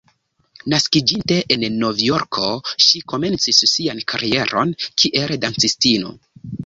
[0.71, 2.47] Naskiĝinte en Novjorko,
[2.85, 6.17] ŝi komencis sian karieron kiel dancistino.